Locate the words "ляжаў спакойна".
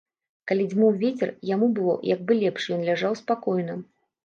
2.91-3.81